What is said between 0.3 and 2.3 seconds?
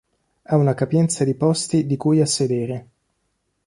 Ha una capienza di posti di cui a